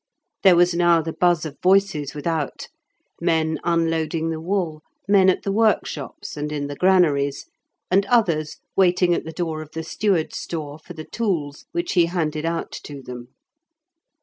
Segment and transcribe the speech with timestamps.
[0.41, 2.69] There was now the buzz of voices without,
[3.21, 7.45] men unloading the wool, men at the workshops and in the granaries,
[7.91, 12.07] and others waiting at the door of the steward's store for the tools, which he
[12.07, 13.27] handed out to them.